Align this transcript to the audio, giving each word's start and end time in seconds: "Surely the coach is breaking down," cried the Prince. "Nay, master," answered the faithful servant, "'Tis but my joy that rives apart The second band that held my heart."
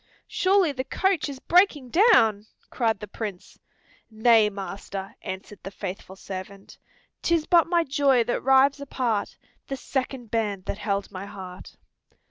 "Surely 0.27 0.71
the 0.71 0.83
coach 0.83 1.29
is 1.29 1.37
breaking 1.39 1.89
down," 1.91 2.47
cried 2.71 2.99
the 2.99 3.07
Prince. 3.07 3.59
"Nay, 4.09 4.49
master," 4.49 5.13
answered 5.21 5.59
the 5.61 5.69
faithful 5.69 6.15
servant, 6.15 6.75
"'Tis 7.21 7.45
but 7.45 7.67
my 7.67 7.83
joy 7.83 8.23
that 8.23 8.41
rives 8.41 8.79
apart 8.81 9.37
The 9.67 9.77
second 9.77 10.31
band 10.31 10.65
that 10.65 10.79
held 10.79 11.11
my 11.11 11.27
heart." 11.27 11.77